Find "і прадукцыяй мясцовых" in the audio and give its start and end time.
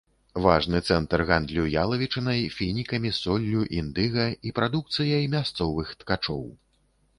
4.49-5.95